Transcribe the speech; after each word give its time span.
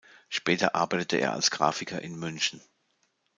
Später 0.29 0.73
arbeitete 0.73 1.17
er 1.17 1.33
als 1.33 1.51
Grafiker 1.51 2.01
in 2.01 2.17
München. 2.17 2.59